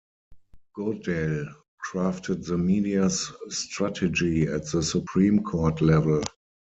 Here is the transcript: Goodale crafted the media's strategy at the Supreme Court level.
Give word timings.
Goodale 0.73 1.47
crafted 1.85 2.47
the 2.47 2.57
media's 2.57 3.31
strategy 3.49 4.47
at 4.47 4.65
the 4.65 4.81
Supreme 4.81 5.43
Court 5.43 5.79
level. 5.79 6.23